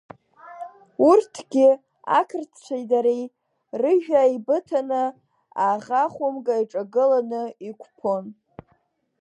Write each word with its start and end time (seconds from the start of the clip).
Урҭгьы 1.07 1.67
ақырҭцәеи 2.19 2.83
дареи, 2.91 3.25
рыжәҩа 3.79 4.29
еибыҭаны, 4.29 5.03
аӷа 5.69 6.03
хәымга 6.13 6.55
иҿагыланы 6.63 7.41
иқәԥон. 7.69 8.25